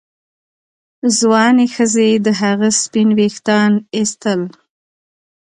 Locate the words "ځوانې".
1.17-1.67